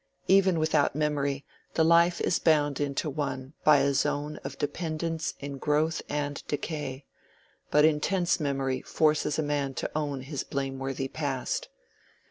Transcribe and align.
Even 0.27 0.57
without 0.57 0.95
memory, 0.95 1.45
the 1.75 1.83
life 1.85 2.19
is 2.21 2.39
bound 2.39 2.79
into 2.79 3.07
one 3.07 3.53
by 3.63 3.77
a 3.81 3.93
zone 3.93 4.37
of 4.43 4.57
dependence 4.57 5.35
in 5.39 5.59
growth 5.59 6.01
and 6.09 6.41
decay; 6.47 7.05
but 7.69 7.85
intense 7.85 8.39
memory 8.39 8.81
forces 8.81 9.37
a 9.37 9.43
man 9.43 9.75
to 9.75 9.91
own 9.95 10.21
his 10.21 10.43
blameworthy 10.43 11.07
past. 11.07 11.69